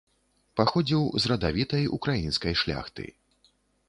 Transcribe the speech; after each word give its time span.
Паходзіў 0.59 1.03
з 1.25 1.31
радавітай 1.31 1.83
украінскай 1.97 2.57
шляхты. 2.63 3.05